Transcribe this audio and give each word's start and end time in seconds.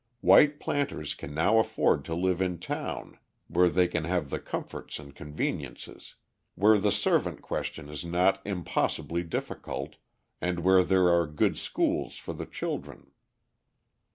White 0.21 0.59
planters 0.59 1.13
can 1.13 1.31
now 1.31 1.59
afford 1.59 2.03
to 2.05 2.15
live 2.15 2.41
in 2.41 2.57
town 2.57 3.19
where 3.47 3.69
they 3.69 3.87
can 3.87 4.05
have 4.05 4.31
the 4.31 4.39
comforts 4.39 4.97
and 4.97 5.13
conveniences, 5.15 6.15
where 6.55 6.79
the 6.79 6.91
servant 6.91 7.43
question 7.43 7.87
is 7.87 8.03
not 8.03 8.41
impossibly 8.43 9.21
difficult, 9.21 9.97
and 10.41 10.61
where 10.61 10.83
there 10.83 11.07
are 11.09 11.27
good 11.27 11.55
schools 11.55 12.17
for 12.17 12.33
the 12.33 12.47
children. 12.47 13.11